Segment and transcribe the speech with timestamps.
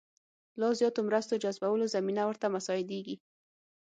[0.59, 3.15] لا زیاتو مرستو جذبولو زمینه ورته مساعدېږي.